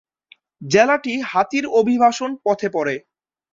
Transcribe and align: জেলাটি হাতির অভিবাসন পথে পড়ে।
জেলাটি 0.65 1.13
হাতির 1.31 1.65
অভিবাসন 1.79 2.29
পথে 2.45 2.67
পড়ে। 2.75 2.95